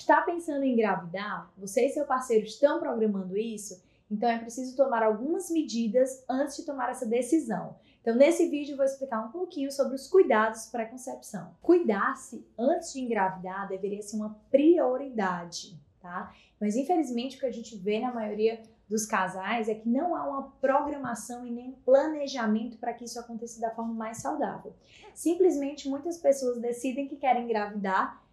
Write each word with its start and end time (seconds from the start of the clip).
Está 0.00 0.22
pensando 0.22 0.64
em 0.64 0.72
engravidar? 0.72 1.52
Você 1.58 1.84
e 1.84 1.90
seu 1.90 2.06
parceiro 2.06 2.46
estão 2.46 2.80
programando 2.80 3.36
isso? 3.36 3.82
Então 4.10 4.30
é 4.30 4.38
preciso 4.38 4.74
tomar 4.74 5.02
algumas 5.02 5.50
medidas 5.50 6.24
antes 6.26 6.56
de 6.56 6.64
tomar 6.64 6.90
essa 6.90 7.04
decisão. 7.04 7.76
Então, 8.00 8.14
nesse 8.14 8.48
vídeo, 8.48 8.72
eu 8.72 8.76
vou 8.78 8.86
explicar 8.86 9.20
um 9.20 9.30
pouquinho 9.30 9.70
sobre 9.70 9.94
os 9.94 10.08
cuidados 10.08 10.64
pré-concepção. 10.68 11.54
Cuidar-se 11.60 12.42
antes 12.58 12.94
de 12.94 13.00
engravidar 13.02 13.68
deveria 13.68 14.00
ser 14.00 14.16
uma 14.16 14.34
prioridade, 14.50 15.78
tá? 16.00 16.34
Mas, 16.58 16.76
infelizmente, 16.76 17.36
o 17.36 17.40
que 17.40 17.46
a 17.46 17.52
gente 17.52 17.76
vê 17.76 18.00
na 18.00 18.10
maioria 18.10 18.62
dos 18.88 19.04
casais 19.04 19.68
é 19.68 19.74
que 19.74 19.86
não 19.86 20.16
há 20.16 20.26
uma 20.26 20.50
programação 20.62 21.46
e 21.46 21.50
nem 21.50 21.72
planejamento 21.84 22.78
para 22.78 22.94
que 22.94 23.04
isso 23.04 23.20
aconteça 23.20 23.60
da 23.60 23.70
forma 23.70 23.92
mais 23.92 24.16
saudável. 24.16 24.72
Simplesmente, 25.12 25.90
muitas 25.90 26.16
pessoas 26.16 26.58
decidem 26.58 27.06
que 27.06 27.16
querem 27.16 27.44
engravidar 27.44 28.29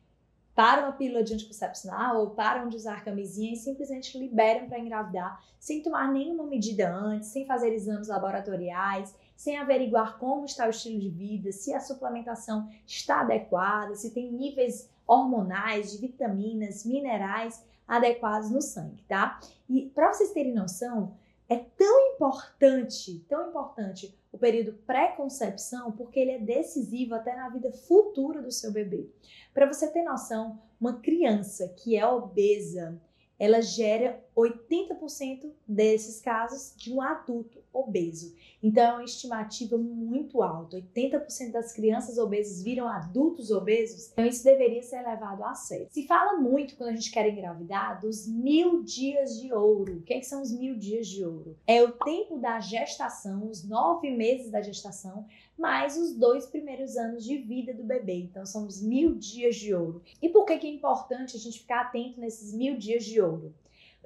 param 0.57 0.89
a 0.89 0.91
pílula 0.91 1.23
de 1.23 1.35
anticoncepcional 1.35 2.19
ou 2.19 2.31
param 2.31 2.67
de 2.67 2.75
usar 2.75 3.05
camisinha 3.05 3.53
e 3.53 3.55
simplesmente 3.55 4.17
liberam 4.17 4.67
para 4.67 4.79
engravidar, 4.79 5.39
sem 5.59 5.83
tomar 5.83 6.11
nenhuma 6.11 6.45
medida 6.47 6.91
antes, 6.91 7.29
sem 7.29 7.45
fazer 7.45 7.71
exames 7.71 8.07
laboratoriais, 8.07 9.15
sem 9.35 9.55
averiguar 9.55 10.17
como 10.17 10.45
está 10.45 10.65
o 10.65 10.71
estilo 10.71 10.99
de 10.99 11.09
vida, 11.09 11.51
se 11.51 11.75
a 11.75 11.79
suplementação 11.79 12.67
está 12.87 13.21
adequada, 13.21 13.93
se 13.93 14.09
tem 14.09 14.31
níveis 14.31 14.89
hormonais, 15.05 15.91
de 15.91 15.99
vitaminas, 15.99 16.83
minerais 16.83 17.63
adequados 17.87 18.49
no 18.49 18.59
sangue, 18.59 19.03
tá? 19.07 19.39
E 19.69 19.91
para 19.93 20.11
vocês 20.11 20.31
terem 20.31 20.55
noção, 20.55 21.13
é 21.47 21.55
tão 21.55 22.15
importante, 22.15 23.23
tão 23.29 23.49
importante 23.49 24.17
o 24.37 24.39
período 24.39 24.73
pré-concepção, 24.85 25.91
porque 25.91 26.19
ele 26.19 26.31
é 26.31 26.39
decisivo 26.39 27.15
até 27.15 27.35
na 27.35 27.49
vida 27.49 27.71
futura 27.71 28.39
do 28.39 28.51
seu 28.51 28.71
bebê. 28.71 29.09
Para 29.51 29.65
você 29.65 29.91
ter 29.91 30.03
noção, 30.03 30.61
uma 30.79 30.99
criança 30.99 31.67
que 31.69 31.97
é 31.97 32.05
obesa, 32.05 33.01
ela 33.39 33.61
gera 33.61 34.23
80% 34.37 35.51
desses 35.67 36.21
casos 36.21 36.73
de 36.77 36.93
um 36.93 37.01
adulto 37.01 37.59
obeso. 37.73 38.35
Então 38.61 38.83
é 38.83 38.93
uma 38.93 39.03
estimativa 39.03 39.77
muito 39.77 40.43
alta. 40.43 40.77
80% 40.77 41.51
das 41.51 41.73
crianças 41.73 42.19
obesas 42.19 42.61
viram 42.61 42.87
adultos 42.87 43.49
obesos. 43.49 44.11
Então 44.11 44.25
isso 44.25 44.43
deveria 44.43 44.83
ser 44.83 45.01
levado 45.01 45.43
a 45.43 45.55
sério. 45.55 45.87
Se 45.89 46.05
fala 46.05 46.39
muito 46.39 46.75
quando 46.75 46.89
a 46.89 46.95
gente 46.95 47.11
quer 47.11 47.27
engravidar 47.29 47.99
dos 47.99 48.27
mil 48.27 48.83
dias 48.83 49.39
de 49.39 49.51
ouro. 49.51 49.97
O 49.97 50.01
que, 50.01 50.13
é 50.13 50.19
que 50.19 50.25
são 50.25 50.41
os 50.41 50.51
mil 50.51 50.75
dias 50.75 51.07
de 51.07 51.25
ouro? 51.25 51.57
É 51.65 51.83
o 51.83 51.91
tempo 51.91 52.37
da 52.37 52.59
gestação, 52.59 53.49
os 53.49 53.63
nove 53.63 54.11
meses 54.11 54.51
da 54.51 54.61
gestação, 54.61 55.25
mais 55.57 55.97
os 55.97 56.13
dois 56.13 56.45
primeiros 56.45 56.95
anos 56.95 57.23
de 57.23 57.37
vida 57.37 57.73
do 57.73 57.83
bebê. 57.83 58.19
Então, 58.19 58.45
são 58.45 58.67
os 58.67 58.81
mil 58.81 59.15
dias 59.15 59.55
de 59.55 59.73
ouro. 59.73 60.01
E 60.21 60.29
por 60.29 60.45
que, 60.45 60.57
que 60.57 60.67
é 60.67 60.71
importante 60.71 61.35
a 61.35 61.39
gente 61.39 61.59
ficar 61.59 61.81
atento 61.81 62.19
nesses 62.19 62.53
mil 62.53 62.77
dias 62.77 63.03
de 63.03 63.19
ouro? 63.19 63.53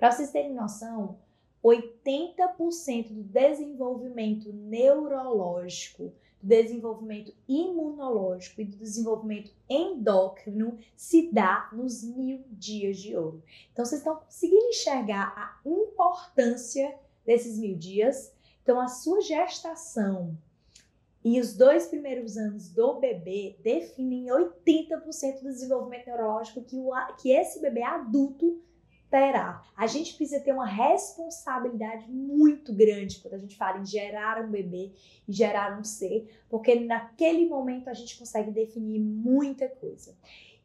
Para 0.01 0.13
vocês 0.13 0.31
terem 0.31 0.55
noção, 0.55 1.19
80% 1.63 3.09
do 3.09 3.21
desenvolvimento 3.21 4.51
neurológico, 4.51 6.11
do 6.41 6.47
desenvolvimento 6.47 7.31
imunológico 7.47 8.61
e 8.61 8.65
do 8.65 8.77
desenvolvimento 8.77 9.51
endócrino 9.69 10.79
se 10.95 11.31
dá 11.31 11.69
nos 11.71 12.03
mil 12.03 12.43
dias 12.49 12.97
de 12.97 13.15
ouro. 13.15 13.43
Então, 13.71 13.85
vocês 13.85 14.01
estão 14.01 14.15
conseguindo 14.15 14.69
enxergar 14.69 15.35
a 15.37 15.69
importância 15.69 16.97
desses 17.23 17.59
mil 17.59 17.77
dias? 17.77 18.33
Então, 18.63 18.79
a 18.79 18.87
sua 18.87 19.21
gestação 19.21 20.35
e 21.23 21.39
os 21.39 21.55
dois 21.55 21.85
primeiros 21.85 22.37
anos 22.37 22.69
do 22.69 22.95
bebê 22.95 23.55
definem 23.59 24.29
80% 24.29 25.43
do 25.43 25.49
desenvolvimento 25.49 26.07
neurológico 26.07 26.63
que, 26.63 26.75
o, 26.75 26.91
que 27.17 27.31
esse 27.31 27.61
bebê 27.61 27.83
adulto 27.83 28.59
terá. 29.11 29.61
A 29.75 29.85
gente 29.85 30.15
precisa 30.15 30.39
ter 30.39 30.53
uma 30.53 30.65
responsabilidade 30.65 32.09
muito 32.09 32.73
grande 32.73 33.19
quando 33.19 33.33
a 33.33 33.37
gente 33.37 33.57
fala 33.57 33.79
em 33.79 33.85
gerar 33.85 34.41
um 34.41 34.49
bebê 34.49 34.93
e 35.27 35.33
gerar 35.33 35.77
um 35.77 35.83
ser, 35.83 36.27
porque 36.49 36.79
naquele 36.79 37.45
momento 37.47 37.89
a 37.89 37.93
gente 37.93 38.17
consegue 38.17 38.49
definir 38.49 38.99
muita 38.99 39.67
coisa. 39.67 40.15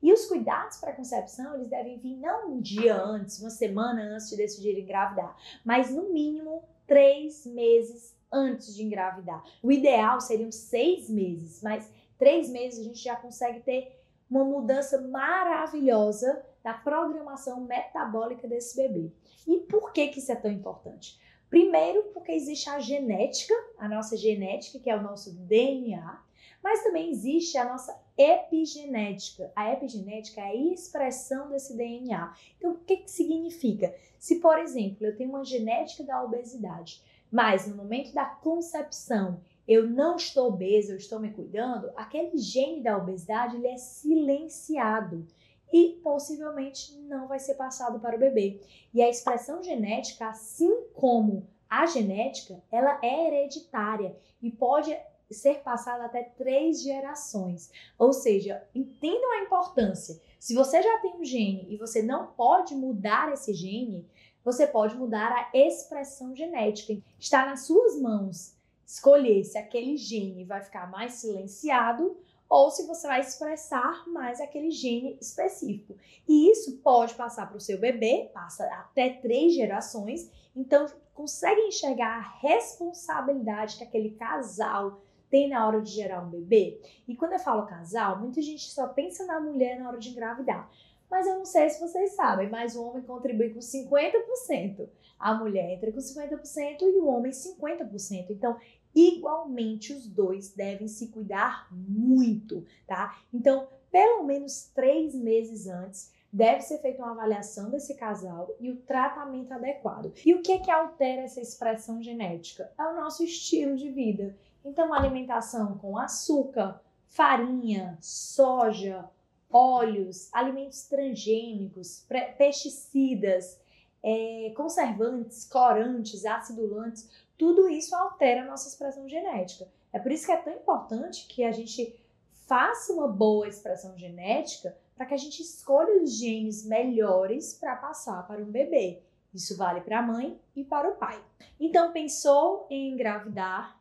E 0.01 0.13
os 0.13 0.27
cuidados 0.27 0.77
para 0.77 0.91
a 0.91 0.95
concepção, 0.95 1.57
eles 1.57 1.69
devem 1.69 1.99
vir 1.99 2.17
não 2.19 2.53
um 2.53 2.61
dia 2.61 2.95
antes, 2.95 3.41
uma 3.41 3.51
semana 3.51 4.03
antes 4.03 4.31
de 4.31 4.37
decidir 4.37 4.79
engravidar, 4.79 5.37
mas 5.65 5.91
no 5.91 6.13
mínimo 6.13 6.63
três 6.87 7.45
meses 7.45 8.17
antes 8.31 8.77
de 8.77 8.85
engravidar. 8.85 9.43
O 9.61 9.73
ideal 9.73 10.21
seriam 10.21 10.53
seis 10.53 11.11
meses, 11.11 11.61
mas 11.63 11.91
três 12.17 12.49
meses 12.49 12.79
a 12.79 12.85
gente 12.85 13.03
já 13.03 13.17
consegue 13.17 13.61
ter 13.61 14.01
uma 14.31 14.45
mudança 14.45 15.01
maravilhosa 15.01 16.45
da 16.67 16.75
programação 16.75 17.61
metabólica 17.61 18.49
desse 18.49 18.77
bebê. 18.77 19.13
E 19.47 19.59
por 19.59 19.93
que, 19.93 20.09
que 20.09 20.19
isso 20.19 20.33
é 20.33 20.35
tão 20.35 20.51
importante? 20.51 21.17
Primeiro, 21.49 22.03
porque 22.13 22.33
existe 22.33 22.69
a 22.69 22.81
genética, 22.81 23.55
a 23.79 23.89
nossa 23.89 24.17
genética, 24.17 24.81
que 24.81 24.91
é 24.91 24.97
o 24.97 25.01
nosso 25.01 25.33
DNA, 25.33 26.21
mas 26.61 26.83
também 26.83 27.09
existe 27.09 27.57
a 27.57 27.65
nossa 27.65 27.97
epigenética. 28.19 29.53
A 29.55 29.73
epigenética 29.75 30.41
é 30.41 30.49
a 30.49 30.57
expressão 30.57 31.49
desse 31.51 31.77
DNA. 31.77 32.35
Então, 32.59 32.73
o 32.73 32.79
que, 32.79 32.97
que 32.97 33.11
significa? 33.13 33.95
Se, 34.19 34.41
por 34.41 34.59
exemplo, 34.59 35.07
eu 35.07 35.17
tenho 35.17 35.31
uma 35.31 35.45
genética 35.45 36.03
da 36.03 36.21
obesidade, 36.25 37.01
mas 37.31 37.69
no 37.69 37.77
momento 37.77 38.13
da 38.13 38.25
concepção 38.25 39.41
eu 39.69 39.89
não 39.89 40.17
estou 40.17 40.49
obesa, 40.49 40.93
eu 40.93 40.97
estou 40.97 41.21
me 41.21 41.31
cuidando, 41.31 41.93
aquele 41.95 42.37
gene 42.39 42.83
da 42.83 42.99
obesidade 42.99 43.55
ele 43.55 43.69
é 43.69 43.77
silenciado 43.77 45.25
e 45.73 46.01
possivelmente 46.03 46.97
não 47.01 47.27
vai 47.27 47.39
ser 47.39 47.55
passado 47.55 47.99
para 47.99 48.17
o 48.17 48.19
bebê. 48.19 48.61
E 48.93 49.03
a 49.03 49.09
expressão 49.09 49.63
genética, 49.63 50.29
assim 50.29 50.85
como 50.95 51.47
a 51.69 51.87
genética, 51.87 52.63
ela 52.71 52.99
é 53.03 53.27
hereditária 53.27 54.17
e 54.41 54.51
pode 54.51 54.97
ser 55.31 55.63
passada 55.63 56.05
até 56.05 56.23
três 56.23 56.83
gerações. 56.83 57.71
Ou 57.99 58.13
seja, 58.13 58.63
entendam 58.75 59.33
a 59.33 59.43
importância. 59.43 60.21
Se 60.39 60.55
você 60.55 60.81
já 60.81 60.99
tem 61.01 61.17
um 61.17 61.25
gene 61.25 61.67
e 61.69 61.77
você 61.77 62.03
não 62.03 62.29
pode 62.29 62.75
mudar 62.75 63.33
esse 63.33 63.53
gene, 63.53 64.09
você 64.45 64.67
pode 64.67 64.97
mudar 64.97 65.33
a 65.33 65.51
expressão 65.53 66.35
genética. 66.35 66.97
Está 67.19 67.47
nas 67.47 67.67
suas 67.67 68.01
mãos 68.01 68.57
escolher 68.87 69.43
se 69.43 69.59
aquele 69.59 69.97
gene 69.97 70.45
vai 70.45 70.63
ficar 70.63 70.89
mais 70.89 71.15
silenciado 71.15 72.17
ou 72.49 72.71
se 72.71 72.87
você 72.87 73.07
vai 73.07 73.21
expressar 73.21 74.07
mais 74.09 74.41
aquele 74.41 74.71
gene 74.71 75.17
específico. 75.21 75.97
E 76.29 76.51
isso 76.51 76.79
pode 76.79 77.15
passar 77.15 77.47
para 77.47 77.57
o 77.57 77.61
seu 77.61 77.79
bebê, 77.79 78.31
passa 78.33 78.65
até 78.67 79.11
três 79.11 79.55
gerações, 79.55 80.31
então 80.55 80.87
consegue 81.15 81.61
enxergar 81.63 82.19
a 82.19 82.39
responsabilidade 82.41 83.77
que 83.77 83.85
aquele 83.85 84.11
casal 84.11 85.01
tem 85.31 85.49
na 85.49 85.67
hora 85.67 85.81
de 85.81 85.91
gerar 85.91 86.23
um 86.23 86.31
bebê. 86.31 86.81
E 87.09 87.17
quando 87.17 87.33
eu 87.33 87.39
falo 87.39 87.67
casal, 87.67 88.21
muita 88.21 88.41
gente 88.41 88.71
só 88.71 88.87
pensa 88.89 89.25
na 89.27 89.41
mulher 89.41 89.79
na 89.79 89.89
hora 89.89 89.99
de 89.99 90.11
engravidar. 90.11 90.71
Mas 91.11 91.27
eu 91.27 91.39
não 91.39 91.45
sei 91.45 91.69
se 91.71 91.81
vocês 91.81 92.13
sabem, 92.15 92.49
mas 92.51 92.75
o 92.75 92.85
homem 92.85 93.03
contribui 93.03 93.51
com 93.51 93.61
50%. 93.61 94.89
A 95.19 95.35
mulher 95.35 95.73
entra 95.73 95.91
com 95.91 95.99
50% 95.99 96.83
e 96.83 96.99
o 96.99 97.07
homem 97.07 97.33
50%. 97.33 98.27
Então, 98.31 98.57
igualmente 98.97 99.93
os 99.93 100.09
dois 100.09 100.53
devem 100.55 100.89
se 100.89 101.09
cuidar 101.09 101.69
muito, 101.71 102.65
tá? 102.87 103.19
Então, 103.33 103.69
pelo 103.93 104.25
menos 104.25 104.71
três 104.75 105.15
meses 105.15 105.67
antes, 105.67 106.11
deve 106.33 106.63
ser 106.63 106.79
feita 106.79 107.03
uma 107.03 107.13
avaliação 107.13 107.71
desse 107.71 107.95
casal 107.95 108.55
e 108.59 108.71
o 108.71 108.77
tratamento 108.77 109.53
adequado. 109.53 110.13
E 110.25 110.35
o 110.35 110.43
que 110.43 110.53
é 110.53 110.59
que 110.59 110.71
altera 110.71 111.23
essa 111.23 111.41
expressão 111.41 112.03
genética? 112.03 112.73
É 112.79 112.83
o 112.85 112.97
nosso 112.97 113.23
estilo 113.23 113.77
de 113.77 113.91
vida. 113.91 114.37
Então, 114.65 114.93
alimentação 114.93 115.79
com 115.79 115.97
açúcar, 115.97 116.83
farinha, 117.07 117.97
soja, 118.01 119.09
óleos, 119.51 120.29
alimentos 120.33 120.85
transgênicos, 120.85 122.05
pesticidas, 122.37 123.59
é, 124.07 124.53
conservantes, 124.57 125.45
corantes, 125.45 126.25
acidulantes, 126.25 127.11
tudo 127.37 127.69
isso 127.69 127.97
altera 127.97 128.43
a 128.43 128.45
nossa 128.45 128.69
expressão 128.69 129.09
genética. 129.09 129.69
É 129.93 129.99
por 129.99 130.13
isso 130.13 130.27
que 130.27 130.33
é 130.33 130.37
tão 130.37 130.53
importante 130.53 131.27
que 131.27 131.43
a 131.43 131.51
gente 131.51 132.01
faça 132.47 132.93
uma 132.93 133.09
boa 133.09 133.49
expressão 133.49 133.99
genética 133.99 134.77
para 134.95 135.07
que 135.07 135.15
a 135.15 135.17
gente 135.17 135.43
escolha 135.43 136.01
os 136.01 136.17
genes 136.17 136.65
melhores 136.65 137.55
para 137.55 137.75
passar 137.75 138.25
para 138.29 138.41
um 138.41 138.51
bebê. 138.51 139.03
Isso 139.35 139.57
vale 139.57 139.81
para 139.81 139.99
a 139.99 140.03
mãe 140.03 140.41
e 140.55 140.63
para 140.63 140.89
o 140.89 140.95
pai. 140.95 141.21
Então, 141.59 141.93
pensou 141.93 142.69
em 142.71 142.93
engravidar? 142.93 143.77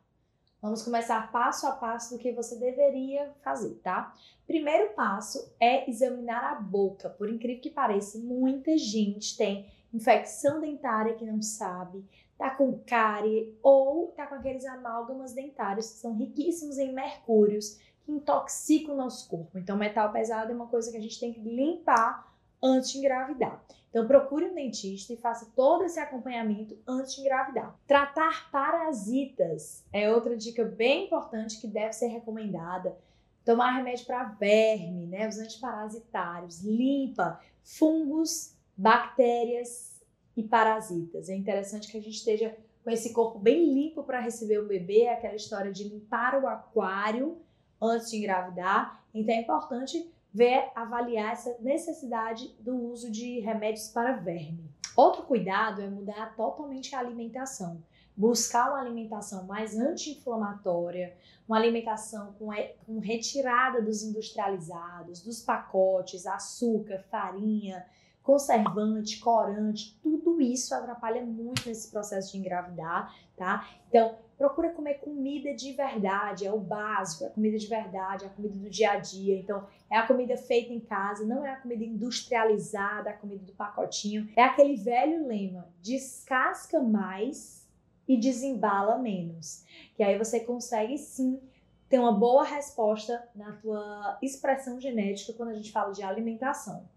Vamos 0.60 0.82
começar 0.82 1.32
passo 1.32 1.68
a 1.68 1.74
passo 1.74 2.16
do 2.16 2.20
que 2.20 2.32
você 2.32 2.58
deveria 2.58 3.32
fazer, 3.44 3.76
tá? 3.84 4.12
Primeiro 4.48 4.94
passo 4.94 5.54
é 5.60 5.88
examinar 5.88 6.52
a 6.52 6.56
boca. 6.56 7.12
Por 7.12 7.30
incrível 7.30 7.62
que 7.62 7.70
pareça, 7.70 8.18
muita 8.18 8.76
gente 8.76 9.38
tem 9.38 9.70
infecção 9.96 10.60
dentária 10.60 11.16
que 11.16 11.26
não 11.26 11.42
sabe, 11.42 12.04
tá 12.38 12.50
com 12.50 12.80
cárie 12.86 13.58
ou 13.64 14.08
tá 14.08 14.28
com 14.28 14.36
aqueles 14.36 14.66
amálgamas 14.66 15.34
dentários 15.34 15.92
que 15.92 15.98
são 15.98 16.16
riquíssimos 16.16 16.78
em 16.78 16.94
mercúrios 16.94 17.80
que 18.04 18.12
intoxicam 18.12 18.94
o 18.94 18.98
nosso 18.98 19.28
corpo. 19.30 19.58
Então, 19.58 19.78
metal 19.78 20.12
pesado 20.12 20.52
é 20.52 20.56
uma 20.56 20.68
coisa 20.68 20.92
que 20.92 20.98
a 20.98 21.02
gente 21.02 21.20
tem 21.20 21.34
que 21.34 21.40
limpar 21.40 22.32
antes 22.62 22.92
de 22.92 23.00
engravidar. 23.00 23.64
Então, 23.90 24.06
procure 24.06 24.46
um 24.46 24.54
dentista 24.54 25.14
e 25.14 25.18
faça 25.18 25.52
todo 25.56 25.86
esse 25.86 26.00
acompanhamento 26.00 26.78
antes 26.86 27.16
de 27.16 27.22
engravidar. 27.22 27.80
Tratar 27.88 28.52
parasitas 28.52 29.86
é 29.94 30.12
outra 30.12 30.36
dica 30.36 30.66
bem 30.66 31.06
importante 31.06 31.62
que 31.62 31.68
deve 31.68 31.94
ser 31.94 32.08
recomendada. 32.08 32.98
Tomar 33.46 33.78
remédio 33.78 34.06
para 34.06 34.26
verme, 34.26 35.08
né? 35.08 35.28
Os 35.28 35.38
antiparasitários, 35.38 36.62
limpa 36.62 37.40
fungos, 37.64 38.55
bactérias 38.78 40.02
e 40.36 40.44
parasitas. 40.44 41.30
É 41.30 41.36
interessante 41.36 41.90
que 41.90 41.98
a 41.98 42.02
gente 42.02 42.18
esteja 42.18 42.56
com 42.84 42.90
esse 42.92 43.14
corpo 43.14 43.40
bem 43.40 43.74
limpo 43.74 44.04
para 44.04 44.20
receber 44.20 44.60
o 44.60 44.68
bebê, 44.68 45.04
é 45.04 45.14
aquela 45.14 45.36
história 45.36 45.72
de 45.72 45.86
limpar 45.86 46.42
o 46.42 46.48
aquário 46.48 47.38
antes 47.82 48.12
de 48.12 48.18
engravidar. 48.18 49.04
Então 49.14 49.34
é 49.34 49.42
importante 49.42 50.12
ver, 50.32 50.70
avaliar 50.76 51.32
essa 51.32 51.58
necessidade 51.62 52.54
do 52.60 52.76
uso 52.76 53.10
de 53.10 53.40
remédios 53.40 53.88
para 53.88 54.18
verme. 54.18 54.70
Outro 54.96 55.24
cuidado 55.24 55.82
é 55.82 55.90
mudar 55.90 56.36
totalmente 56.36 56.94
a 56.94 57.00
alimentação. 57.00 57.82
Buscar 58.16 58.70
uma 58.70 58.80
alimentação 58.80 59.46
mais 59.46 59.78
anti-inflamatória, 59.78 61.18
uma 61.48 61.58
alimentação 61.58 62.34
com, 62.34 62.50
com 62.86 63.00
retirada 63.00 63.82
dos 63.82 64.04
industrializados, 64.04 65.22
dos 65.22 65.42
pacotes, 65.42 66.26
açúcar, 66.26 67.04
farinha, 67.10 67.86
conservante, 68.26 69.20
corante, 69.20 69.96
tudo 70.02 70.42
isso 70.42 70.74
atrapalha 70.74 71.24
muito 71.24 71.70
nesse 71.70 71.92
processo 71.92 72.32
de 72.32 72.40
engravidar, 72.40 73.16
tá? 73.38 73.70
Então, 73.88 74.16
procura 74.36 74.72
comer 74.72 74.96
comida 74.96 75.54
de 75.54 75.72
verdade, 75.74 76.46
é 76.46 76.52
o 76.52 76.60
básico, 76.60 77.24
é 77.24 77.28
a 77.28 77.30
comida 77.30 77.56
de 77.56 77.68
verdade, 77.68 78.24
é 78.24 78.28
a 78.28 78.32
comida 78.32 78.58
do 78.58 78.68
dia 78.68 78.94
a 78.94 78.98
dia. 78.98 79.38
Então, 79.38 79.68
é 79.92 79.96
a 79.96 80.08
comida 80.08 80.36
feita 80.36 80.74
em 80.74 80.80
casa, 80.80 81.24
não 81.24 81.46
é 81.46 81.52
a 81.52 81.56
comida 81.58 81.86
industrializada, 81.86 83.12
a 83.12 83.14
comida 83.14 83.46
do 83.46 83.54
pacotinho. 83.54 84.28
É 84.36 84.42
aquele 84.42 84.76
velho 84.76 85.28
lema: 85.28 85.70
descasca 85.80 86.82
mais 86.82 87.70
e 88.08 88.18
desembala 88.18 88.98
menos. 88.98 89.64
Que 89.96 90.02
aí 90.02 90.18
você 90.18 90.40
consegue 90.40 90.98
sim 90.98 91.40
ter 91.88 92.00
uma 92.00 92.12
boa 92.12 92.44
resposta 92.44 93.24
na 93.36 93.52
tua 93.52 94.18
expressão 94.20 94.82
genética 94.82 95.32
quando 95.34 95.50
a 95.50 95.54
gente 95.54 95.72
fala 95.72 95.92
de 95.92 96.02
alimentação. 96.02 96.90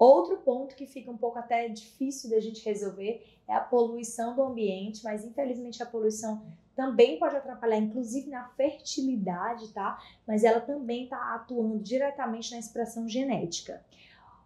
Outro 0.00 0.38
ponto 0.38 0.74
que 0.74 0.86
fica 0.86 1.10
um 1.10 1.16
pouco 1.18 1.38
até 1.38 1.68
difícil 1.68 2.30
da 2.30 2.40
gente 2.40 2.64
resolver 2.64 3.22
é 3.46 3.52
a 3.52 3.60
poluição 3.60 4.34
do 4.34 4.42
ambiente, 4.42 5.04
mas 5.04 5.26
infelizmente 5.26 5.82
a 5.82 5.86
poluição 5.86 6.42
também 6.74 7.18
pode 7.18 7.36
atrapalhar, 7.36 7.76
inclusive 7.76 8.30
na 8.30 8.48
fertilidade, 8.48 9.68
tá? 9.74 10.02
Mas 10.26 10.42
ela 10.42 10.58
também 10.58 11.04
está 11.04 11.34
atuando 11.34 11.78
diretamente 11.78 12.50
na 12.50 12.58
expressão 12.58 13.06
genética. 13.06 13.84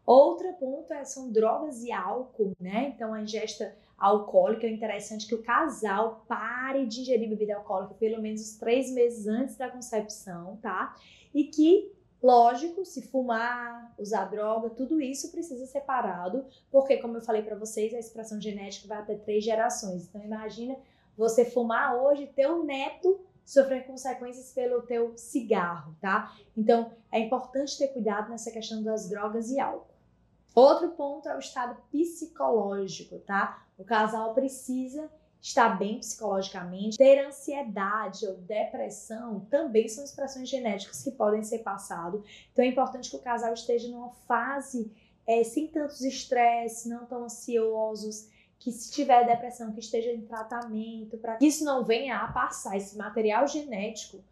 Outro 0.04 0.52
ponto 0.54 0.92
é, 0.92 1.04
são 1.04 1.30
drogas 1.30 1.84
e 1.84 1.92
álcool, 1.92 2.56
né? 2.58 2.92
Então 2.92 3.14
a 3.14 3.22
ingesta 3.22 3.76
alcoólica 3.96 4.66
é 4.66 4.70
interessante 4.70 5.24
que 5.24 5.36
o 5.36 5.42
casal 5.44 6.24
pare 6.26 6.84
de 6.84 7.02
ingerir 7.02 7.28
bebida 7.28 7.54
alcoólica 7.54 7.94
pelo 7.94 8.20
menos 8.20 8.40
os 8.40 8.58
três 8.58 8.92
meses 8.92 9.28
antes 9.28 9.56
da 9.56 9.70
concepção, 9.70 10.58
tá? 10.60 10.96
E 11.32 11.44
que 11.44 11.94
Lógico, 12.24 12.86
se 12.86 13.02
fumar, 13.02 13.94
usar 13.98 14.24
droga, 14.24 14.70
tudo 14.70 14.98
isso 14.98 15.30
precisa 15.30 15.66
ser 15.66 15.72
separado, 15.72 16.46
porque, 16.70 16.96
como 16.96 17.18
eu 17.18 17.20
falei 17.20 17.42
para 17.42 17.54
vocês, 17.54 17.92
a 17.92 17.98
expressão 17.98 18.40
genética 18.40 18.88
vai 18.88 18.96
até 18.96 19.14
três 19.14 19.44
gerações. 19.44 20.08
Então, 20.08 20.24
imagina 20.24 20.74
você 21.18 21.44
fumar 21.44 21.94
hoje, 22.02 22.32
teu 22.34 22.64
neto 22.64 23.20
sofrer 23.44 23.86
consequências 23.86 24.52
pelo 24.52 24.80
teu 24.80 25.14
cigarro, 25.18 25.94
tá? 26.00 26.34
Então, 26.56 26.92
é 27.12 27.20
importante 27.20 27.76
ter 27.76 27.88
cuidado 27.88 28.30
nessa 28.30 28.50
questão 28.50 28.82
das 28.82 29.06
drogas 29.06 29.50
e 29.50 29.60
álcool. 29.60 29.92
Outro 30.54 30.92
ponto 30.92 31.28
é 31.28 31.36
o 31.36 31.40
estado 31.40 31.76
psicológico, 31.92 33.18
tá? 33.18 33.66
O 33.76 33.84
casal 33.84 34.32
precisa 34.32 35.10
estar 35.44 35.78
bem 35.78 35.98
psicologicamente, 35.98 36.96
ter 36.96 37.22
ansiedade 37.22 38.26
ou 38.26 38.38
depressão 38.38 39.40
também 39.50 39.86
são 39.88 40.02
expressões 40.02 40.48
genéticas 40.48 41.02
que 41.02 41.10
podem 41.10 41.42
ser 41.42 41.58
passadas. 41.58 42.22
Então 42.50 42.64
é 42.64 42.68
importante 42.68 43.10
que 43.10 43.16
o 43.16 43.20
casal 43.20 43.52
esteja 43.52 43.86
numa 43.88 44.08
fase 44.26 44.90
é, 45.26 45.44
sem 45.44 45.68
tantos 45.68 46.00
estresses, 46.00 46.86
não 46.86 47.04
tão 47.04 47.24
ansiosos, 47.24 48.26
que 48.58 48.72
se 48.72 48.90
tiver 48.90 49.26
depressão, 49.26 49.70
que 49.70 49.80
esteja 49.80 50.10
em 50.10 50.22
tratamento, 50.22 51.18
para 51.18 51.36
que 51.36 51.46
isso 51.46 51.62
não 51.62 51.84
venha 51.84 52.20
a 52.20 52.32
passar 52.32 52.78
esse 52.78 52.96
material 52.96 53.46
genético 53.46 54.24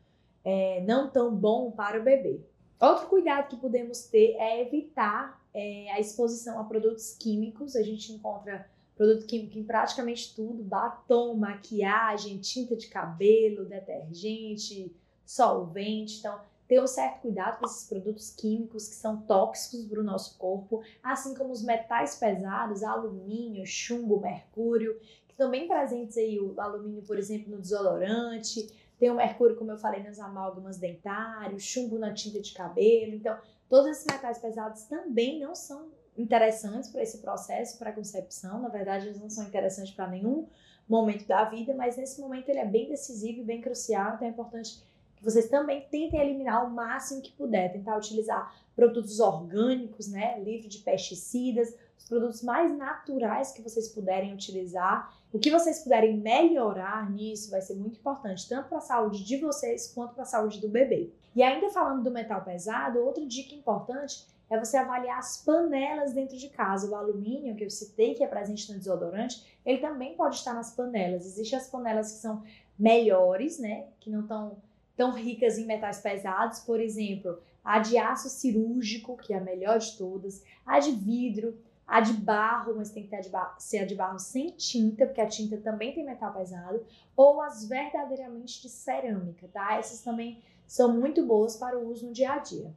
é, 0.42 0.82
não 0.86 1.10
tão 1.10 1.34
bom 1.36 1.70
para 1.70 2.00
o 2.00 2.02
bebê. 2.02 2.40
Outro 2.80 3.06
cuidado 3.08 3.48
que 3.48 3.56
podemos 3.58 4.04
ter 4.04 4.34
é 4.38 4.62
evitar 4.62 5.38
é, 5.52 5.90
a 5.92 6.00
exposição 6.00 6.58
a 6.58 6.64
produtos 6.64 7.14
químicos. 7.14 7.76
A 7.76 7.82
gente 7.82 8.12
encontra 8.12 8.66
produto 8.96 9.26
químico 9.26 9.58
em 9.58 9.64
praticamente 9.64 10.34
tudo: 10.34 10.62
batom, 10.62 11.34
maquiagem, 11.34 12.38
tinta 12.38 12.76
de 12.76 12.88
cabelo, 12.88 13.64
detergente, 13.64 14.94
solvente. 15.24 16.18
Então, 16.18 16.40
ter 16.68 16.82
um 16.82 16.86
certo 16.86 17.20
cuidado 17.20 17.58
com 17.58 17.66
esses 17.66 17.88
produtos 17.88 18.30
químicos 18.30 18.88
que 18.88 18.94
são 18.94 19.22
tóxicos 19.22 19.84
para 19.86 20.00
o 20.00 20.04
nosso 20.04 20.38
corpo, 20.38 20.82
assim 21.02 21.34
como 21.34 21.52
os 21.52 21.62
metais 21.62 22.16
pesados, 22.16 22.82
alumínio, 22.82 23.66
chumbo, 23.66 24.20
mercúrio, 24.20 24.98
que 25.28 25.48
bem 25.48 25.66
presentes 25.66 26.16
aí, 26.16 26.38
o 26.38 26.58
alumínio, 26.60 27.02
por 27.02 27.18
exemplo, 27.18 27.50
no 27.50 27.60
desodorante, 27.60 28.68
tem 28.98 29.10
o 29.10 29.16
mercúrio, 29.16 29.56
como 29.56 29.72
eu 29.72 29.78
falei, 29.78 30.02
nas 30.02 30.20
amálgamas 30.20 30.78
dentários, 30.78 31.62
chumbo 31.62 31.98
na 31.98 32.14
tinta 32.14 32.40
de 32.40 32.54
cabelo. 32.54 33.14
Então, 33.14 33.36
todos 33.68 33.90
esses 33.90 34.06
metais 34.06 34.38
pesados 34.38 34.84
também 34.84 35.40
não 35.40 35.54
são 35.54 35.90
interessantes 36.16 36.90
para 36.90 37.02
esse 37.02 37.18
processo, 37.18 37.78
para 37.78 37.90
a 37.90 37.92
concepção. 37.92 38.60
Na 38.60 38.68
verdade, 38.68 39.06
eles 39.06 39.20
não 39.20 39.30
são 39.30 39.44
interessantes 39.44 39.94
para 39.94 40.08
nenhum 40.08 40.46
momento 40.88 41.26
da 41.26 41.44
vida, 41.44 41.74
mas 41.74 41.96
nesse 41.96 42.20
momento 42.20 42.48
ele 42.48 42.58
é 42.58 42.66
bem 42.66 42.88
decisivo 42.88 43.40
e 43.40 43.44
bem 43.44 43.60
crucial, 43.60 44.14
então 44.14 44.26
é 44.26 44.30
importante 44.30 44.82
que 45.16 45.24
vocês 45.24 45.48
também 45.48 45.86
tentem 45.90 46.20
eliminar 46.20 46.66
o 46.66 46.70
máximo 46.70 47.22
que 47.22 47.32
puder, 47.32 47.72
tentar 47.72 47.96
utilizar 47.96 48.54
produtos 48.74 49.20
orgânicos, 49.20 50.08
né, 50.08 50.40
livre 50.40 50.68
de 50.68 50.78
pesticidas, 50.78 51.74
os 51.96 52.08
produtos 52.08 52.42
mais 52.42 52.76
naturais 52.76 53.52
que 53.52 53.62
vocês 53.62 53.88
puderem 53.88 54.34
utilizar. 54.34 55.16
O 55.32 55.38
que 55.38 55.50
vocês 55.50 55.78
puderem 55.78 56.16
melhorar 56.18 57.08
nisso 57.10 57.50
vai 57.50 57.62
ser 57.62 57.74
muito 57.74 58.00
importante, 58.00 58.48
tanto 58.48 58.68
para 58.68 58.78
a 58.78 58.82
saúde 58.82 59.24
de 59.24 59.36
vocês 59.38 59.92
quanto 59.94 60.14
para 60.14 60.24
a 60.24 60.26
saúde 60.26 60.60
do 60.60 60.68
bebê. 60.68 61.10
E 61.34 61.42
ainda 61.42 61.70
falando 61.70 62.02
do 62.02 62.10
metal 62.10 62.42
pesado, 62.42 62.98
outra 62.98 63.24
dica 63.24 63.54
importante 63.54 64.26
é 64.52 64.58
você 64.58 64.76
avaliar 64.76 65.18
as 65.18 65.38
panelas 65.38 66.12
dentro 66.12 66.36
de 66.36 66.48
casa. 66.50 66.88
O 66.88 66.94
alumínio, 66.94 67.56
que 67.56 67.64
eu 67.64 67.70
citei, 67.70 68.14
que 68.14 68.22
é 68.22 68.26
presente 68.26 68.70
no 68.70 68.78
desodorante, 68.78 69.42
ele 69.64 69.78
também 69.78 70.14
pode 70.14 70.36
estar 70.36 70.52
nas 70.52 70.74
panelas. 70.74 71.24
Existem 71.24 71.58
as 71.58 71.68
panelas 71.68 72.12
que 72.12 72.18
são 72.18 72.42
melhores, 72.78 73.58
né? 73.58 73.86
Que 73.98 74.10
não 74.10 74.20
estão 74.20 74.58
tão 74.94 75.12
ricas 75.12 75.56
em 75.56 75.64
metais 75.64 76.00
pesados, 76.00 76.60
por 76.60 76.80
exemplo, 76.80 77.40
a 77.64 77.78
de 77.78 77.96
aço 77.96 78.28
cirúrgico, 78.28 79.16
que 79.16 79.32
é 79.32 79.38
a 79.38 79.40
melhor 79.40 79.78
de 79.78 79.96
todas, 79.96 80.44
a 80.66 80.78
de 80.78 80.92
vidro, 80.92 81.58
a 81.86 82.00
de 82.00 82.12
barro, 82.12 82.74
mas 82.76 82.90
tem 82.90 83.06
que 83.06 83.14
a 83.14 83.54
ser 83.58 83.78
a 83.78 83.86
de 83.86 83.94
barro 83.94 84.18
sem 84.18 84.50
tinta, 84.50 85.06
porque 85.06 85.20
a 85.20 85.26
tinta 85.26 85.56
também 85.56 85.94
tem 85.94 86.04
metal 86.04 86.32
pesado, 86.32 86.84
ou 87.16 87.40
as 87.40 87.66
verdadeiramente 87.66 88.60
de 88.60 88.68
cerâmica, 88.68 89.48
tá? 89.50 89.78
Essas 89.78 90.02
também 90.02 90.42
são 90.66 90.92
muito 90.92 91.24
boas 91.24 91.56
para 91.56 91.78
o 91.78 91.90
uso 91.90 92.06
no 92.06 92.12
dia 92.12 92.32
a 92.32 92.38
dia. 92.38 92.70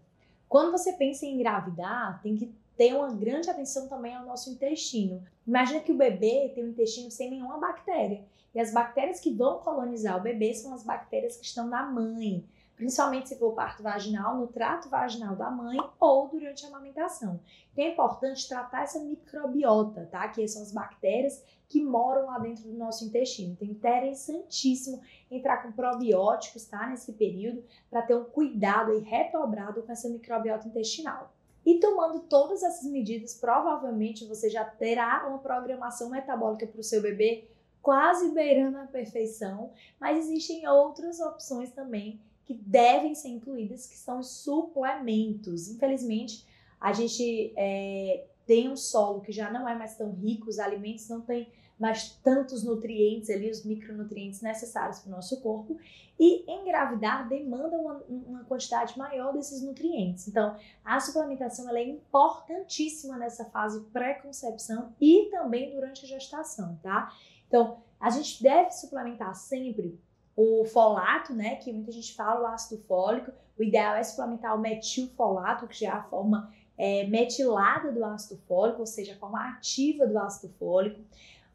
Quando 0.47 0.71
você 0.71 0.93
pensa 0.93 1.25
em 1.25 1.35
engravidar, 1.35 2.21
tem 2.21 2.35
que 2.35 2.53
ter 2.77 2.93
uma 2.93 3.13
grande 3.13 3.49
atenção 3.49 3.87
também 3.87 4.15
ao 4.15 4.25
nosso 4.25 4.49
intestino. 4.49 5.23
Imagina 5.47 5.79
que 5.79 5.91
o 5.91 5.97
bebê 5.97 6.51
tem 6.53 6.65
um 6.65 6.69
intestino 6.69 7.09
sem 7.09 7.29
nenhuma 7.29 7.57
bactéria. 7.57 8.23
E 8.53 8.59
as 8.59 8.71
bactérias 8.71 9.19
que 9.19 9.31
vão 9.31 9.59
colonizar 9.59 10.17
o 10.17 10.21
bebê 10.21 10.53
são 10.53 10.73
as 10.73 10.83
bactérias 10.83 11.35
que 11.37 11.45
estão 11.45 11.67
na 11.67 11.83
mãe, 11.83 12.43
principalmente 12.75 13.29
se 13.29 13.37
for 13.37 13.53
parto 13.53 13.81
vaginal, 13.81 14.37
no 14.37 14.47
trato 14.47 14.89
vaginal 14.89 15.35
da 15.35 15.49
mãe 15.49 15.77
ou 15.99 16.27
durante 16.27 16.65
a 16.65 16.67
amamentação. 16.67 17.39
Então 17.71 17.85
é 17.85 17.89
importante 17.89 18.47
tratar 18.47 18.83
essa 18.83 18.99
microbiota, 18.99 20.07
tá? 20.11 20.27
Que 20.27 20.47
são 20.47 20.61
as 20.61 20.71
bactérias 20.71 21.43
que 21.67 21.83
moram 21.83 22.27
lá 22.27 22.37
dentro 22.39 22.63
do 22.63 22.77
nosso 22.77 23.05
intestino. 23.05 23.53
Então 23.53 23.67
é 23.67 23.71
interessantíssimo 23.71 25.01
entrar 25.31 25.63
com 25.63 25.71
probióticos, 25.71 26.65
tá? 26.65 26.87
Nesse 26.87 27.13
período, 27.13 27.63
para 27.89 28.01
ter 28.01 28.15
um 28.15 28.25
cuidado 28.25 28.93
e 28.93 28.99
redobrado 28.99 29.81
com 29.81 29.91
essa 29.91 30.09
microbiota 30.09 30.67
intestinal. 30.67 31.33
E 31.65 31.79
tomando 31.79 32.19
todas 32.19 32.61
essas 32.61 32.89
medidas, 32.89 33.33
provavelmente 33.33 34.27
você 34.27 34.49
já 34.49 34.63
terá 34.63 35.25
uma 35.27 35.39
programação 35.39 36.09
metabólica 36.09 36.67
para 36.67 36.79
o 36.79 36.83
seu 36.83 37.01
bebê 37.01 37.47
quase 37.81 38.31
beirando 38.31 38.79
a 38.79 38.87
perfeição, 38.87 39.71
mas 39.99 40.17
existem 40.17 40.67
outras 40.67 41.19
opções 41.19 41.71
também 41.71 42.19
que 42.45 42.53
devem 42.53 43.15
ser 43.15 43.29
incluídas, 43.29 43.87
que 43.87 43.97
são 43.97 44.19
os 44.19 44.29
suplementos. 44.29 45.67
Infelizmente, 45.67 46.45
a 46.79 46.93
gente 46.93 47.53
é, 47.57 48.25
tem 48.45 48.69
um 48.69 48.77
solo 48.77 49.21
que 49.21 49.31
já 49.31 49.51
não 49.51 49.67
é 49.67 49.75
mais 49.75 49.97
tão 49.97 50.11
rico, 50.11 50.49
os 50.49 50.59
alimentos 50.59 51.09
não 51.09 51.21
têm 51.21 51.51
mais 51.77 52.11
tantos 52.23 52.63
nutrientes 52.63 53.29
ali, 53.29 53.49
os 53.49 53.65
micronutrientes 53.65 54.41
necessários 54.41 54.99
para 54.99 55.09
o 55.09 55.11
nosso 55.11 55.41
corpo. 55.41 55.77
E 56.17 56.49
engravidar 56.49 57.27
demanda 57.27 57.75
uma, 57.75 58.01
uma, 58.07 58.43
quantidade 58.45 58.97
maior 58.97 59.33
desses 59.33 59.61
nutrientes. 59.61 60.27
Então, 60.29 60.55
a 60.83 60.97
suplementação 60.99 61.67
ela 61.67 61.79
é 61.79 61.83
importantíssima 61.83 63.17
nessa 63.17 63.43
fase 63.45 63.81
pré-concepção 63.91 64.93
e 65.01 65.29
também 65.29 65.71
durante 65.73 66.05
a 66.05 66.07
gestação, 66.07 66.79
tá? 66.81 67.13
Então, 67.47 67.79
a 67.99 68.09
gente 68.09 68.41
deve 68.41 68.71
suplementar 68.71 69.35
sempre 69.35 69.99
o 70.35 70.65
folato, 70.65 71.33
né? 71.33 71.55
Que 71.55 71.71
muita 71.71 71.91
gente 71.91 72.13
fala, 72.13 72.41
o 72.41 72.53
ácido 72.53 72.81
fólico. 72.83 73.31
O 73.57 73.63
ideal 73.63 73.95
é 73.95 74.03
suplementar 74.03 74.55
o 74.55 74.59
metilfolato, 74.59 75.67
que 75.67 75.79
já 75.79 75.87
é 75.87 75.91
a 75.91 76.03
forma 76.03 76.51
é, 76.77 77.07
metilada 77.07 77.91
do 77.91 78.03
ácido 78.03 78.39
fólico, 78.47 78.81
ou 78.81 78.85
seja, 78.85 79.13
a 79.13 79.17
forma 79.17 79.49
ativa 79.49 80.05
do 80.05 80.17
ácido 80.19 80.53
fólico. 80.59 80.99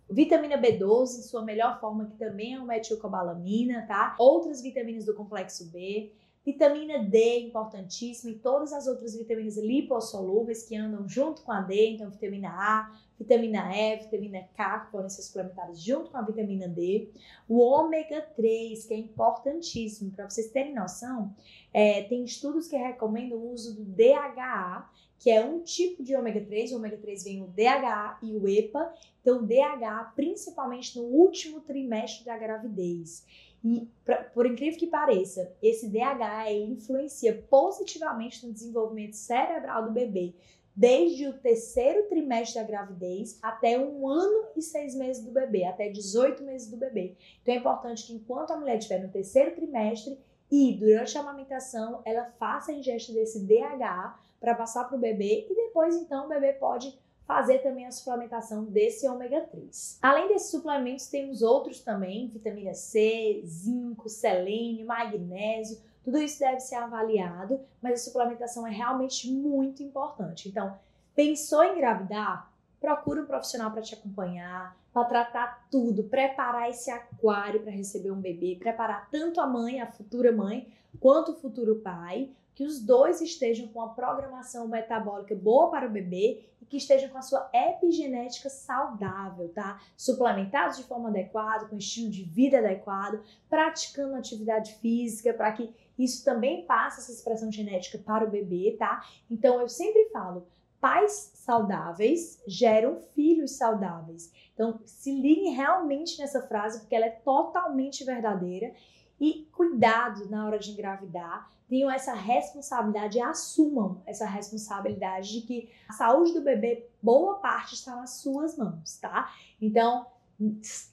Vitamina 0.09 0.59
B12 0.59 1.19
em 1.19 1.23
sua 1.23 1.43
melhor 1.43 1.79
forma, 1.79 2.07
que 2.07 2.17
também 2.17 2.55
é 2.55 2.59
uma 2.59 2.67
metilcobalamina, 2.67 3.87
tá? 3.87 4.17
Outras 4.19 4.61
vitaminas 4.61 5.05
do 5.05 5.15
complexo 5.15 5.71
B. 5.71 6.13
Vitamina 6.51 6.99
D, 6.99 7.39
importantíssima, 7.39 8.33
e 8.33 8.39
todas 8.39 8.73
as 8.73 8.89
outras 8.89 9.15
vitaminas 9.17 9.57
lipossolúveis 9.57 10.65
que 10.65 10.75
andam 10.75 11.09
junto 11.09 11.43
com 11.43 11.53
a 11.53 11.61
D, 11.61 11.91
então 11.91 12.11
vitamina 12.11 12.49
A, 12.49 12.93
vitamina 13.17 13.71
E, 13.73 13.99
vitamina 13.99 14.43
K, 14.57 14.81
que 14.81 14.91
podem 14.91 15.09
ser 15.09 15.23
suplementadas 15.23 15.81
junto 15.81 16.11
com 16.11 16.17
a 16.17 16.23
vitamina 16.23 16.67
D. 16.67 17.09
O 17.49 17.61
ômega 17.61 18.21
3, 18.35 18.85
que 18.85 18.95
é 18.95 18.97
importantíssimo, 18.97 20.11
para 20.11 20.29
vocês 20.29 20.51
terem 20.51 20.75
noção, 20.75 21.33
é, 21.73 22.03
tem 22.03 22.25
estudos 22.25 22.67
que 22.67 22.77
recomendam 22.77 23.39
o 23.39 23.53
uso 23.53 23.77
do 23.77 23.85
DHA, 23.85 24.91
que 25.21 25.31
é 25.31 25.45
um 25.45 25.61
tipo 25.61 26.03
de 26.03 26.17
ômega 26.17 26.41
3. 26.41 26.73
O 26.73 26.77
ômega 26.77 26.97
3 26.97 27.23
vem 27.25 27.43
o 27.43 27.47
DHA 27.47 28.19
e 28.23 28.35
o 28.35 28.49
EPA. 28.49 28.93
Então, 29.21 29.39
o 29.39 29.47
DHA, 29.47 30.13
principalmente 30.17 30.99
no 30.99 31.05
último 31.05 31.61
trimestre 31.61 32.25
da 32.25 32.37
gravidez. 32.37 33.25
E, 33.63 33.89
pra, 34.05 34.25
por 34.25 34.47
incrível 34.47 34.79
que 34.79 34.87
pareça, 34.87 35.53
esse 35.63 35.89
DHA 35.89 36.53
influencia 36.53 37.45
positivamente 37.49 38.47
no 38.47 38.53
desenvolvimento 38.53 39.15
cerebral 39.15 39.85
do 39.85 39.93
bebê, 39.93 40.35
desde 40.75 41.27
o 41.27 41.39
terceiro 41.39 42.09
trimestre 42.09 42.61
da 42.61 42.67
gravidez 42.67 43.39
até 43.43 43.79
um 43.79 44.09
ano 44.09 44.47
e 44.57 44.63
seis 44.63 44.95
meses 44.95 45.23
do 45.23 45.31
bebê, 45.31 45.65
até 45.65 45.91
18 45.91 46.43
meses 46.43 46.71
do 46.71 46.77
bebê. 46.77 47.17
Então 47.43 47.55
é 47.55 47.59
importante 47.59 48.07
que 48.07 48.15
enquanto 48.15 48.53
a 48.53 48.57
mulher 48.57 48.79
estiver 48.79 49.03
no 49.03 49.11
terceiro 49.11 49.55
trimestre 49.55 50.19
e 50.51 50.75
durante 50.79 51.17
a 51.17 51.21
amamentação, 51.21 52.01
ela 52.05 52.25
faça 52.39 52.73
a 52.73 52.75
ingesta 52.75 53.13
desse 53.13 53.45
DHA 53.45 54.19
para 54.41 54.55
passar 54.55 54.85
para 54.85 54.97
o 54.97 55.01
bebê 55.01 55.47
e 55.51 55.55
depois 55.55 55.95
então 55.97 56.27
o 56.27 56.29
bebê 56.29 56.55
pode 56.55 56.99
fazer 57.31 57.61
também 57.61 57.87
a 57.87 57.93
suplementação 57.93 58.65
desse 58.65 59.09
ômega 59.09 59.43
3. 59.43 60.01
Além 60.03 60.27
desses 60.27 60.51
suplementos, 60.51 61.07
temos 61.07 61.43
outros 61.43 61.79
também, 61.79 62.27
vitamina 62.27 62.75
C, 62.75 63.41
zinco, 63.47 64.09
selênio, 64.09 64.85
magnésio, 64.85 65.81
tudo 66.03 66.19
isso 66.19 66.41
deve 66.41 66.59
ser 66.59 66.75
avaliado, 66.75 67.61
mas 67.81 68.01
a 68.01 68.05
suplementação 68.05 68.67
é 68.67 68.71
realmente 68.71 69.31
muito 69.31 69.81
importante. 69.81 70.49
Então, 70.49 70.77
pensou 71.15 71.63
em 71.63 71.75
engravidar? 71.77 72.51
Procura 72.81 73.23
um 73.23 73.27
profissional 73.27 73.71
para 73.71 73.83
te 73.83 73.95
acompanhar, 73.95 74.77
para 74.93 75.05
tratar 75.05 75.69
tudo, 75.71 76.03
preparar 76.03 76.69
esse 76.69 76.91
aquário 76.91 77.61
para 77.61 77.71
receber 77.71 78.11
um 78.11 78.21
bebê, 78.21 78.57
preparar 78.59 79.09
tanto 79.09 79.41
a 79.41 79.47
mãe, 79.47 79.81
a 79.81 79.87
futura 79.87 80.33
mãe, 80.33 80.67
quanto 80.99 81.31
o 81.31 81.37
futuro 81.37 81.77
pai, 81.77 82.31
que 82.57 82.65
os 82.65 82.81
dois 82.81 83.21
estejam 83.21 83.69
com 83.69 83.81
a 83.81 83.89
programação 83.91 84.67
metabólica 84.67 85.37
boa 85.37 85.71
para 85.71 85.87
o 85.87 85.91
bebê 85.91 86.51
que 86.71 86.77
estejam 86.77 87.11
com 87.11 87.19
a 87.19 87.23
sua 87.23 87.51
epigenética 87.53 88.49
saudável, 88.49 89.49
tá? 89.49 89.81
Suplementados 89.97 90.77
de 90.77 90.85
forma 90.85 91.09
adequada, 91.09 91.67
com 91.67 91.77
estilo 91.77 92.09
de 92.09 92.23
vida 92.23 92.59
adequado, 92.59 93.21
praticando 93.49 94.15
atividade 94.15 94.75
física 94.77 95.35
para 95.35 95.51
que 95.51 95.75
isso 95.99 96.25
também 96.25 96.65
passe 96.65 97.01
essa 97.01 97.13
expressão 97.13 97.51
genética 97.51 97.99
para 97.99 98.25
o 98.25 98.31
bebê, 98.31 98.77
tá? 98.79 99.05
Então 99.29 99.61
eu 99.61 99.69
sempre 99.69 100.09
falo, 100.11 100.47
pais 100.81 101.33
saudáveis 101.35 102.41
geram 102.47 103.01
filhos 103.15 103.51
saudáveis. 103.57 104.33
Então 104.55 104.81
se 104.85 105.13
liguem 105.13 105.53
realmente 105.53 106.21
nessa 106.21 106.41
frase 106.41 106.79
porque 106.79 106.95
ela 106.95 107.07
é 107.07 107.11
totalmente 107.11 108.05
verdadeira 108.05 108.73
e 109.21 109.47
cuidado 109.53 110.29
na 110.31 110.47
hora 110.47 110.59
de 110.59 110.71
engravidar, 110.71 111.51
tenham 111.69 111.91
essa 111.91 112.15
responsabilidade 112.15 113.19
e 113.19 113.21
assumam 113.21 114.03
essa 114.05 114.27
responsabilidade 114.27 115.41
de 115.41 115.47
que 115.47 115.71
a 115.89 115.93
saúde 115.93 116.33
do 116.33 116.41
bebê, 116.41 116.89
boa 117.01 117.37
parte 117.37 117.75
está 117.75 117.95
nas 117.95 118.15
suas 118.15 118.57
mãos, 118.57 118.99
tá? 118.99 119.33
Então, 119.61 120.07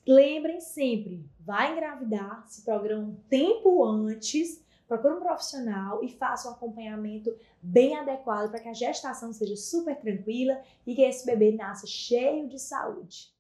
lembrem 0.06 0.60
sempre, 0.60 1.26
vai 1.40 1.72
engravidar, 1.72 2.46
se 2.48 2.64
programa 2.64 3.08
um 3.08 3.16
tempo 3.30 3.84
antes, 3.84 4.62
procure 4.88 5.16
um 5.16 5.20
profissional 5.20 6.04
e 6.04 6.10
faça 6.10 6.50
um 6.50 6.52
acompanhamento 6.52 7.36
bem 7.62 7.96
adequado 7.96 8.52
para 8.52 8.60
que 8.60 8.70
a 8.70 8.74
gestação 8.74 9.34
seja 9.34 9.56
super 9.56 9.96
tranquila 10.00 10.62
e 10.86 10.94
que 10.94 11.02
esse 11.02 11.26
bebê 11.26 11.54
nasça 11.54 11.88
cheio 11.88 12.48
de 12.48 12.60
saúde. 12.60 13.36